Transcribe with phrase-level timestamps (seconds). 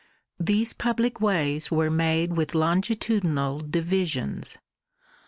[0.39, 4.57] These public ways were made with longitudinal divisions.